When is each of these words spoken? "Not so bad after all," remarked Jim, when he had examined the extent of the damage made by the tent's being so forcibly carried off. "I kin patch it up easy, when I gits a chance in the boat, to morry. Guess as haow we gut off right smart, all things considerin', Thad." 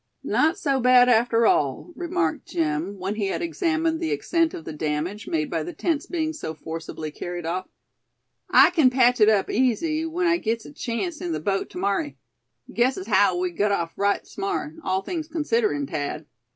"Not 0.23 0.57
so 0.57 0.79
bad 0.79 1.09
after 1.09 1.45
all," 1.45 1.93
remarked 1.95 2.47
Jim, 2.47 2.97
when 2.97 3.13
he 3.13 3.27
had 3.27 3.43
examined 3.43 3.99
the 3.99 4.09
extent 4.09 4.55
of 4.55 4.65
the 4.65 4.73
damage 4.73 5.27
made 5.27 5.47
by 5.51 5.61
the 5.61 5.73
tent's 5.73 6.07
being 6.07 6.33
so 6.33 6.55
forcibly 6.55 7.11
carried 7.11 7.45
off. 7.45 7.67
"I 8.49 8.71
kin 8.71 8.89
patch 8.89 9.21
it 9.21 9.29
up 9.29 9.47
easy, 9.51 10.03
when 10.07 10.25
I 10.25 10.37
gits 10.37 10.65
a 10.65 10.73
chance 10.73 11.21
in 11.21 11.33
the 11.33 11.39
boat, 11.39 11.69
to 11.69 11.77
morry. 11.77 12.15
Guess 12.73 12.97
as 12.97 13.05
haow 13.05 13.37
we 13.37 13.51
gut 13.51 13.71
off 13.71 13.93
right 13.95 14.25
smart, 14.25 14.73
all 14.83 15.03
things 15.03 15.27
considerin', 15.27 15.85
Thad." 15.85 16.25